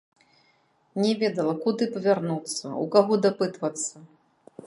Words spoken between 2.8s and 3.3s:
у каго